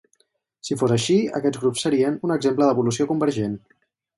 [0.69, 3.59] Si fos així, aquests grups serien un exemple d'evolució convergent.